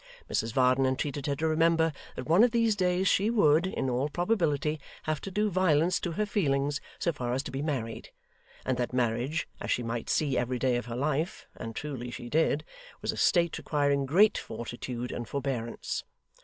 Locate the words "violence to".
5.51-6.13